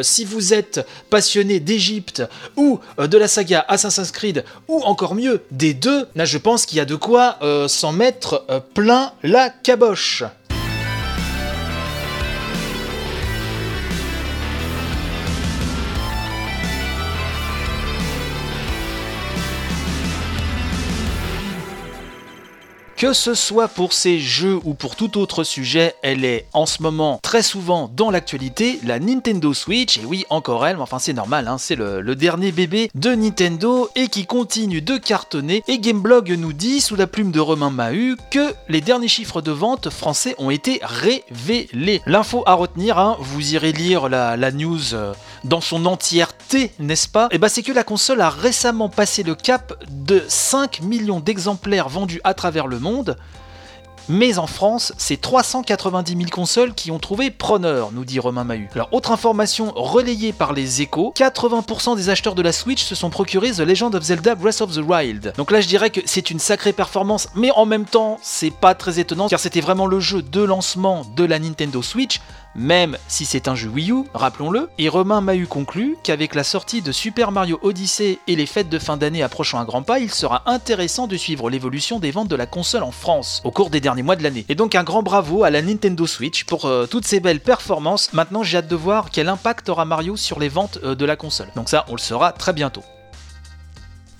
si 0.02 0.26
vous 0.26 0.54
êtes 0.54 0.86
passionné 1.10 1.60
d'Égypte 1.60 2.24
ou 2.58 2.80
de 2.98 3.18
la 3.18 3.28
saga 3.28 3.64
Assassin's 3.68 4.12
Creed, 4.12 4.44
ou 4.68 4.82
encore 4.84 5.16
mieux, 5.16 5.42
des 5.52 5.74
deux, 5.74 6.06
là 6.16 6.26
je 6.26 6.38
pense 6.38 6.49
qu'il 6.58 6.78
y 6.78 6.82
a 6.82 6.86
de 6.86 6.96
quoi 6.96 7.38
euh, 7.42 7.68
s'en 7.68 7.92
mettre 7.92 8.46
euh, 8.50 8.60
plein 8.60 9.12
la 9.24 9.50
caboche. 9.50 10.24
Que 23.00 23.14
ce 23.14 23.34
soit 23.34 23.70
pour 23.70 23.94
ces 23.94 24.20
jeux 24.20 24.60
ou 24.66 24.74
pour 24.74 24.98
tout 24.98 25.18
autre 25.18 25.46
sujet, 25.46 25.96
elle 26.02 26.26
est 26.26 26.48
en 26.52 26.66
ce 26.66 26.82
moment 26.82 27.18
très 27.24 27.42
souvent 27.42 27.90
dans 27.96 28.12
l'actualité, 28.12 28.78
la 28.84 29.00
Nintendo 29.00 29.54
Switch, 29.54 30.00
et 30.00 30.06
oui, 30.06 30.26
encore 30.30 30.68
elle, 30.68 30.76
mais 30.76 30.82
enfin 30.82 31.00
c'est 31.00 31.14
normal, 31.14 31.48
hein, 31.48 31.58
c'est 31.58 31.78
le, 31.78 32.04
dernier 32.16 32.52
bébé 32.52 32.92
de 32.96 33.12
Nintendo 33.12 33.88
et 33.96 34.10
qui 34.10 34.26
continue 34.26 34.82
de 34.82 34.98
cartonner. 34.98 35.64
Et 35.70 35.80
Gameblog 35.80 36.30
nous 36.32 36.52
dit, 36.52 36.82
sous 36.82 36.98
la 36.98 37.08
plume 37.08 37.32
de 37.32 37.40
Romain 37.40 37.70
Mahut, 37.70 38.18
que 38.32 38.54
les 38.68 38.82
derniers 38.82 39.08
chiffres 39.08 39.42
de 39.42 39.52
vente 39.52 39.90
français 39.90 40.36
ont 40.38 40.50
été 40.50 40.82
révélés. 40.84 42.02
L'info 42.06 42.44
à 42.48 42.54
retenir, 42.56 42.98
hein, 42.98 43.16
vous 43.22 43.54
irez 43.54 43.72
lire 43.72 44.10
la, 44.10 44.52
news 44.52 44.94
euh, 44.94 45.14
dans 45.46 45.62
son 45.62 45.86
entièreté, 45.86 46.74
n'est-ce 46.80 47.08
pas? 47.08 47.30
Et 47.32 47.38
bah 47.38 47.48
c'est 47.48 47.64
que 47.64 47.72
la 47.72 47.86
console 47.86 48.20
a 48.20 48.30
récemment 48.30 48.90
passé 48.90 49.24
le 49.24 49.36
cap 49.36 49.82
de 49.90 50.22
5 50.28 50.82
millions 50.82 51.22
d'exemplaires 51.22 51.88
vendus 51.88 52.20
à 52.26 52.34
travers 52.34 52.68
le 52.68 52.80
monde. 52.80 52.89
Mais 54.12 54.40
en 54.40 54.48
France, 54.48 54.92
c'est 54.98 55.22
390 55.22 56.18
000 56.18 56.30
consoles 56.32 56.74
qui 56.74 56.90
ont 56.90 56.98
trouvé 56.98 57.30
preneur, 57.30 57.92
nous 57.92 58.06
dit 58.06 58.18
Romain 58.18 58.44
Mahut. 58.44 58.68
Alors, 58.74 58.90
autre 58.92 59.12
information 59.12 59.72
relayée 59.76 60.34
par 60.34 60.54
les 60.54 60.82
échos, 60.82 61.14
80% 61.16 61.96
des 61.96 62.10
acheteurs 62.10 62.34
de 62.34 62.42
la 62.42 62.52
Switch 62.52 62.84
se 62.84 62.96
sont 62.96 63.12
procurés 63.12 63.52
The 63.52 63.60
Legend 63.60 63.94
of 63.94 64.02
Zelda 64.02 64.34
Breath 64.34 64.62
of 64.62 64.74
the 64.74 64.80
Wild. 64.80 65.34
Donc 65.38 65.52
là, 65.52 65.62
je 65.62 65.68
dirais 65.68 65.92
que 65.92 66.00
c'est 66.06 66.32
une 66.32 66.40
sacrée 66.40 66.74
performance, 66.74 67.30
mais 67.36 67.52
en 67.52 67.68
même 67.68 67.86
temps, 67.86 68.18
c'est 68.24 68.50
pas 68.50 68.74
très 68.74 69.00
étonnant, 69.00 69.28
car 69.28 69.40
c'était 69.40 69.62
vraiment 69.62 69.86
le 69.86 70.00
jeu 70.00 70.24
de 70.24 70.42
lancement 70.42 71.04
de 71.16 71.24
la 71.24 71.38
Nintendo 71.38 71.84
Switch, 71.84 72.20
même 72.56 72.98
si 73.08 73.26
c'est 73.26 73.48
un 73.48 73.56
jeu 73.56 73.70
Wii 73.70 73.92
U, 73.92 74.04
rappelons-le. 74.14 74.70
Et 74.78 74.90
Romain 74.90 75.22
Mahut 75.22 75.48
conclut 75.48 75.96
qu'avec 76.04 76.36
la 76.36 76.44
sortie 76.44 76.82
de 76.82 76.92
Super 76.92 77.32
Mario 77.32 77.60
Odyssey 77.62 78.20
et 78.28 78.36
les 78.36 78.46
fêtes 78.46 78.70
de 78.70 78.80
fin 78.80 78.98
d'année 78.98 79.24
approchant 79.24 79.60
à 79.60 79.66
grands 79.66 79.84
pas, 79.84 80.00
il 80.00 80.12
sera 80.12 80.44
intéressant 80.46 81.08
de 81.08 81.18
suivre 81.18 81.50
l'évolution 81.50 82.00
des 82.00 82.12
ventes 82.12 82.28
de 82.28 82.36
la 82.36 82.46
console 82.46 82.84
en 82.84 82.92
France 82.92 83.42
au 83.44 83.52
cours 83.52 83.70
des 83.70 83.82
derniers 83.82 84.04
mois 84.04 84.16
de 84.16 84.24
l'année. 84.24 84.46
Et 84.50 84.56
donc 84.56 84.76
un 84.76 84.84
grand 84.84 85.04
bravo 85.04 85.44
à 85.44 85.50
la 85.50 85.62
Nintendo 85.62 86.06
Switch 86.06 86.44
pour 86.46 86.66
euh, 86.66 86.86
toutes 86.86 87.06
ces 87.06 87.20
belles 87.20 87.40
performances. 87.40 88.14
Maintenant, 88.14 88.44
j'ai 88.44 88.58
hâte 88.58 88.68
de 88.68 88.76
voir 88.76 89.10
quel 89.12 89.30
impact 89.30 89.70
aura 89.70 89.86
Mario 89.86 90.16
sur 90.16 90.40
les 90.40 90.50
ventes 90.50 90.80
euh, 90.84 90.96
de 90.96 91.06
la 91.06 91.16
console. 91.16 91.50
Donc 91.56 91.70
ça, 91.70 91.86
on 91.88 91.94
le 91.94 92.00
saura 92.00 92.32
très 92.32 92.54
bientôt. 92.54 92.84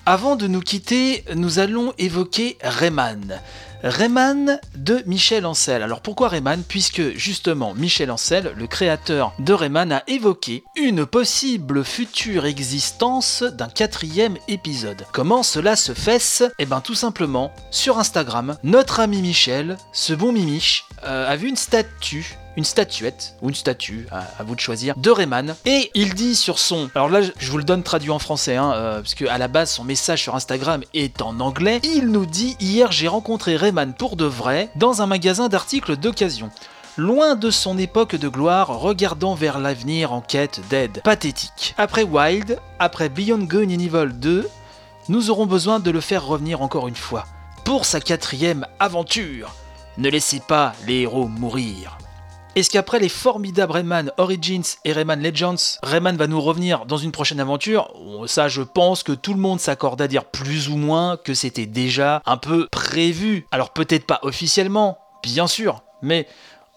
Avant 0.06 0.36
de 0.36 0.46
nous 0.46 0.60
quitter, 0.60 1.24
nous 1.34 1.58
allons 1.58 1.92
évoquer 1.98 2.56
Rayman. 2.62 3.38
Rayman 3.82 4.58
de 4.76 5.02
Michel 5.06 5.46
Ancel. 5.46 5.82
Alors 5.82 6.00
pourquoi 6.00 6.28
Rayman? 6.28 6.62
Puisque 6.66 7.16
justement 7.16 7.74
Michel 7.74 8.10
Ancel, 8.10 8.52
le 8.56 8.66
créateur 8.66 9.32
de 9.38 9.52
Rayman, 9.52 9.92
a 9.92 10.02
évoqué 10.06 10.64
une 10.76 11.06
possible 11.06 11.84
future 11.84 12.46
existence 12.46 13.42
d'un 13.42 13.68
quatrième 13.68 14.36
épisode. 14.48 15.06
Comment 15.12 15.42
cela 15.42 15.76
se 15.76 15.92
fait 15.92 16.44
Eh 16.58 16.66
bien 16.66 16.80
tout 16.80 16.94
simplement, 16.94 17.52
sur 17.70 17.98
Instagram, 17.98 18.56
notre 18.62 19.00
ami 19.00 19.20
Michel, 19.20 19.76
ce 19.92 20.12
bon 20.12 20.32
Mimiche, 20.32 20.84
euh, 21.04 21.30
a 21.30 21.36
vu 21.36 21.48
une 21.48 21.56
statue 21.56 22.36
une 22.56 22.64
statuette, 22.64 23.36
ou 23.42 23.48
une 23.48 23.54
statue, 23.54 24.06
à, 24.10 24.24
à 24.38 24.42
vous 24.42 24.54
de 24.54 24.60
choisir, 24.60 24.96
de 24.96 25.10
Rayman. 25.10 25.54
Et 25.64 25.90
il 25.94 26.14
dit 26.14 26.36
sur 26.36 26.58
son... 26.58 26.90
Alors 26.94 27.08
là, 27.08 27.20
je 27.22 27.50
vous 27.50 27.58
le 27.58 27.64
donne 27.64 27.82
traduit 27.82 28.10
en 28.10 28.18
français, 28.18 28.56
hein, 28.56 28.72
euh, 28.74 29.00
parce 29.00 29.14
qu'à 29.14 29.38
la 29.38 29.48
base, 29.48 29.70
son 29.70 29.84
message 29.84 30.22
sur 30.22 30.34
Instagram 30.34 30.82
est 30.94 31.22
en 31.22 31.40
anglais. 31.40 31.80
Il 31.84 32.08
nous 32.08 32.26
dit, 32.26 32.56
hier 32.60 32.92
j'ai 32.92 33.08
rencontré 33.08 33.56
Rayman 33.56 33.94
pour 33.94 34.16
de 34.16 34.24
vrai, 34.24 34.70
dans 34.76 35.02
un 35.02 35.06
magasin 35.06 35.48
d'articles 35.48 35.96
d'occasion. 35.96 36.50
Loin 36.96 37.36
de 37.36 37.50
son 37.50 37.78
époque 37.78 38.16
de 38.16 38.28
gloire, 38.28 38.78
regardant 38.80 39.34
vers 39.34 39.58
l'avenir 39.58 40.12
en 40.12 40.20
quête 40.20 40.60
d'aide. 40.68 41.00
Pathétique. 41.02 41.74
Après 41.78 42.02
Wild, 42.02 42.58
après 42.78 43.08
Beyond 43.08 43.44
Good 43.44 43.70
and 43.70 43.78
Evil 43.78 44.12
2, 44.14 44.48
nous 45.08 45.30
aurons 45.30 45.46
besoin 45.46 45.80
de 45.80 45.90
le 45.90 46.00
faire 46.00 46.26
revenir 46.26 46.62
encore 46.62 46.88
une 46.88 46.96
fois. 46.96 47.26
Pour 47.64 47.84
sa 47.84 48.00
quatrième 48.00 48.66
aventure. 48.80 49.54
Ne 49.98 50.08
laissez 50.08 50.40
pas 50.40 50.72
les 50.86 51.02
héros 51.02 51.28
mourir. 51.28 51.96
Est-ce 52.56 52.68
qu'après 52.68 52.98
les 52.98 53.08
formidables 53.08 53.72
Rayman 53.72 54.10
Origins 54.18 54.64
et 54.84 54.92
Rayman 54.92 55.22
Legends, 55.22 55.78
Rayman 55.84 56.16
va 56.16 56.26
nous 56.26 56.40
revenir 56.40 56.84
dans 56.84 56.96
une 56.96 57.12
prochaine 57.12 57.38
aventure? 57.38 57.94
Ça, 58.26 58.48
je 58.48 58.62
pense 58.62 59.04
que 59.04 59.12
tout 59.12 59.34
le 59.34 59.40
monde 59.40 59.60
s'accorde 59.60 60.02
à 60.02 60.08
dire 60.08 60.24
plus 60.24 60.68
ou 60.68 60.76
moins 60.76 61.16
que 61.16 61.32
c'était 61.32 61.66
déjà 61.66 62.20
un 62.26 62.36
peu 62.36 62.66
prévu. 62.72 63.46
Alors 63.52 63.70
peut-être 63.70 64.04
pas 64.04 64.18
officiellement, 64.22 64.98
bien 65.22 65.46
sûr, 65.46 65.84
mais 66.02 66.26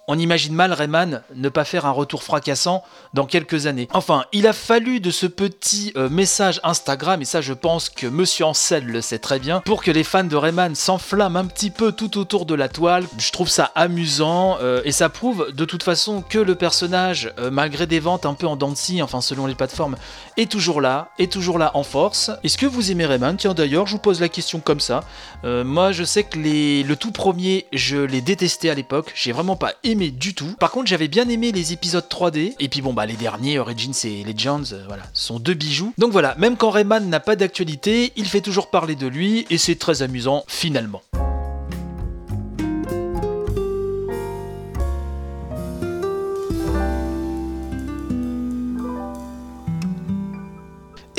on 0.08 0.20
imagine 0.20 0.54
mal 0.54 0.74
Rayman 0.74 1.22
ne 1.34 1.50
pas 1.50 1.64
faire 1.64 1.86
un 1.86 1.92
retour 1.92 2.24
fracassant 2.24 2.84
dans 3.14 3.26
quelques 3.26 3.68
années. 3.68 3.88
Enfin, 3.94 4.26
il 4.34 4.48
a 4.48 4.54
fallu 4.54 5.00
de 5.00 5.12
ce 5.12 5.26
petit 5.26 5.94
euh, 5.96 6.10
message 6.10 6.60
Instagram, 6.64 7.22
et 7.22 7.26
ça 7.26 7.40
je 7.40 7.54
pense 7.54 7.90
que 7.90 8.08
Monsieur 8.08 8.46
Ansel 8.46 8.86
le 8.86 9.00
sait 9.00 9.20
très 9.20 9.40
bien, 9.40 9.62
pour 9.62 9.82
que 9.82 9.92
les 9.92 10.04
fans 10.04 10.26
de 10.26 10.36
Rayman 10.36 10.76
s'enflamment 10.76 11.40
un 11.40 11.46
petit 11.46 11.70
peu 11.70 11.94
tout 11.94 12.18
autour 12.18 12.46
de 12.46 12.54
la 12.54 12.68
toile. 12.68 13.06
Je 13.18 13.32
trouve 13.32 13.48
ça 13.48 13.72
amusant, 13.76 14.58
euh, 14.62 14.82
et 14.84 14.92
ça 14.92 15.08
prouve 15.08 15.52
de 15.54 15.66
toute 15.66 15.84
façon 15.84 16.22
que 16.22 16.40
le 16.40 16.56
personnage, 16.56 17.32
euh, 17.40 17.50
malgré 17.50 17.88
des 17.88 18.02
ventes 18.02 18.26
un 18.26 18.34
peu 18.34 18.48
en 18.48 18.56
dents 18.56 18.74
enfin 19.02 19.22
selon 19.22 19.46
les 19.46 19.54
plateformes, 19.56 19.96
est 20.36 20.52
toujours 20.52 20.82
là, 20.82 21.10
est 21.20 21.32
toujours 21.32 21.60
là 21.60 21.72
en 21.76 21.84
force. 21.84 22.32
Est-ce 22.44 22.58
que 22.58 22.66
vous 22.66 22.90
aimez 22.92 23.06
Rayman? 23.06 23.38
Tiens 23.38 23.54
d'ailleurs, 23.54 23.86
je 23.86 23.94
vous 23.94 24.00
pose 24.00 24.20
la 24.20 24.30
question 24.30 24.60
comme 24.60 24.80
ça. 24.80 25.02
moi 25.44 25.92
je 25.92 26.04
sais 26.04 26.24
que 26.24 26.40
le 26.40 26.96
tout 26.96 27.12
premier, 27.12 27.68
je 27.72 27.98
l'ai 27.98 28.22
détesté 28.22 28.72
à 28.72 28.74
l'époque, 28.74 29.12
j'ai 29.16 29.32
vraiment 29.32 29.56
pas 29.56 29.74
aimé 29.84 29.93
du 29.96 30.34
tout. 30.34 30.56
Par 30.60 30.72
contre, 30.72 30.88
j'avais 30.88 31.08
bien 31.08 31.28
aimé 31.30 31.52
les 31.52 31.74
épisodes 31.74 32.06
3D. 32.10 32.54
Et 32.60 32.70
puis 32.70 32.82
bon, 32.82 32.94
bah 32.94 33.06
les 33.06 33.16
derniers, 33.16 33.60
Origins 33.60 33.94
et 34.04 34.24
Legends, 34.24 34.74
euh, 34.74 34.84
voilà, 34.88 35.04
sont 35.14 35.40
deux 35.40 35.54
bijoux. 35.54 35.94
Donc 35.98 36.12
voilà, 36.12 36.36
même 36.38 36.58
quand 36.58 36.70
Rayman 36.70 37.10
n'a 37.10 37.20
pas 37.20 37.36
d'actualité, 37.36 38.12
il 38.16 38.26
fait 38.26 38.42
toujours 38.42 38.70
parler 38.70 38.96
de 38.96 39.08
lui 39.08 39.46
et 39.50 39.58
c'est 39.58 39.76
très 39.76 40.02
amusant 40.02 40.44
finalement. 40.48 41.02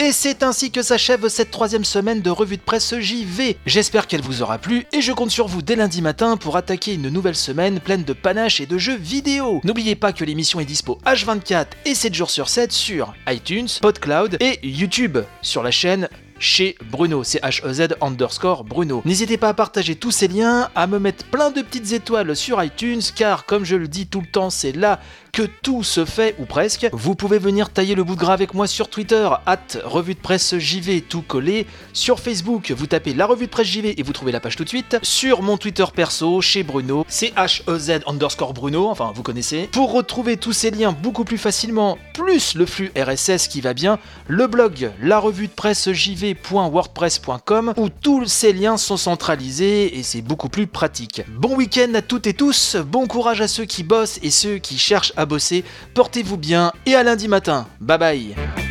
Et 0.04 0.12
c'est 0.12 0.42
ainsi 0.42 0.70
que 0.70 0.82
s'achève 0.82 1.28
cette 1.28 1.50
troisième 1.50 1.86
semaine 1.86 2.20
de 2.20 2.28
revue 2.28 2.58
de 2.58 2.62
presse 2.62 2.94
JV. 2.98 3.56
J'espère 3.64 4.06
qu'elle 4.06 4.20
vous 4.20 4.42
aura 4.42 4.58
plu 4.58 4.84
et 4.92 5.00
je 5.00 5.12
compte 5.12 5.30
sur 5.30 5.48
vous 5.48 5.62
dès 5.62 5.76
lundi 5.76 6.02
matin 6.02 6.36
pour 6.36 6.58
attaquer 6.58 6.92
une 6.92 7.08
nouvelle 7.08 7.34
semaine 7.34 7.80
pleine 7.80 8.04
de 8.04 8.12
panache 8.12 8.60
et 8.60 8.66
de 8.66 8.76
jeux 8.76 8.98
vidéo. 8.98 9.62
N'oubliez 9.64 9.94
pas 9.94 10.12
que 10.12 10.22
l'émission 10.22 10.60
est 10.60 10.66
dispo 10.66 10.98
H24 11.06 11.68
et 11.86 11.94
7 11.94 12.12
jours 12.12 12.28
sur 12.28 12.50
7 12.50 12.70
sur 12.70 13.14
iTunes, 13.26 13.68
PodCloud 13.80 14.36
et 14.40 14.58
YouTube 14.62 15.20
sur 15.40 15.62
la 15.62 15.70
chaîne 15.70 16.10
chez 16.38 16.76
Bruno, 16.90 17.24
c'est 17.24 17.42
H-E-Z 17.42 17.96
underscore 18.02 18.64
Bruno. 18.64 19.02
N'hésitez 19.04 19.38
pas 19.38 19.50
à 19.50 19.54
partager 19.54 19.94
tous 19.94 20.10
ces 20.10 20.28
liens, 20.28 20.68
à 20.74 20.86
me 20.86 20.98
mettre 20.98 21.24
plein 21.26 21.50
de 21.50 21.62
petites 21.62 21.92
étoiles 21.92 22.34
sur 22.36 22.62
iTunes, 22.62 23.00
car 23.14 23.46
comme 23.46 23.64
je 23.64 23.76
le 23.76 23.88
dis 23.88 24.06
tout 24.06 24.20
le 24.20 24.26
temps, 24.26 24.50
c'est 24.50 24.72
là 24.72 25.00
que 25.34 25.42
tout 25.42 25.82
se 25.82 26.04
fait, 26.04 26.36
ou 26.38 26.44
presque. 26.44 26.88
Vous 26.92 27.16
pouvez 27.16 27.38
venir 27.38 27.70
tailler 27.70 27.96
le 27.96 28.04
bout 28.04 28.14
de 28.14 28.20
gras 28.20 28.34
avec 28.34 28.54
moi 28.54 28.68
sur 28.68 28.88
Twitter, 28.88 29.28
at 29.46 29.58
revue 29.84 30.14
de 30.14 30.20
presse 30.20 30.56
JV, 30.56 31.00
tout 31.00 31.22
collé. 31.22 31.66
Sur 31.92 32.20
Facebook, 32.20 32.70
vous 32.70 32.86
tapez 32.86 33.14
la 33.14 33.26
revue 33.26 33.46
de 33.46 33.50
presse 33.50 33.66
JV 33.66 33.98
et 33.98 34.02
vous 34.04 34.12
trouvez 34.12 34.30
la 34.30 34.38
page 34.38 34.54
tout 34.54 34.62
de 34.62 34.68
suite. 34.68 34.96
Sur 35.02 35.42
mon 35.42 35.56
Twitter 35.56 35.84
perso, 35.92 36.40
chez 36.40 36.62
Bruno, 36.62 37.04
c'est 37.08 37.34
H-E-Z 37.34 38.04
underscore 38.06 38.54
Bruno, 38.54 38.88
enfin 38.88 39.10
vous 39.12 39.24
connaissez. 39.24 39.68
Pour 39.72 39.92
retrouver 39.92 40.36
tous 40.36 40.52
ces 40.52 40.70
liens 40.70 40.92
beaucoup 40.92 41.24
plus 41.24 41.38
facilement, 41.38 41.98
plus 42.14 42.54
le 42.54 42.64
flux 42.64 42.92
RSS 42.96 43.48
qui 43.48 43.60
va 43.60 43.74
bien, 43.74 43.98
le 44.28 44.46
blog 44.46 44.92
la 45.00 45.18
revue 45.18 45.48
de 45.48 45.52
presse 45.52 45.90
JV.wordpress.com 45.90 47.74
où 47.76 47.88
tous 47.88 48.26
ces 48.26 48.52
liens 48.52 48.76
sont 48.76 48.96
centralisés 48.96 49.98
et 49.98 50.04
c'est 50.04 50.22
beaucoup 50.22 50.48
plus 50.48 50.68
pratique. 50.68 51.22
Bon 51.28 51.56
week-end 51.56 51.92
à 51.94 52.02
toutes 52.02 52.28
et 52.28 52.34
tous, 52.34 52.76
bon 52.76 53.08
courage 53.08 53.40
à 53.40 53.48
ceux 53.48 53.64
qui 53.64 53.82
bossent 53.82 54.20
et 54.22 54.30
ceux 54.30 54.58
qui 54.58 54.78
cherchent 54.78 55.12
bosser. 55.26 55.64
Portez-vous 55.94 56.36
bien 56.36 56.72
et 56.86 56.94
à 56.94 57.02
lundi 57.02 57.28
matin. 57.28 57.66
Bye 57.80 57.98
bye 57.98 58.63